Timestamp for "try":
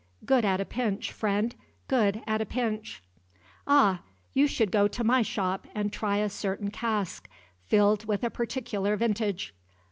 5.93-6.17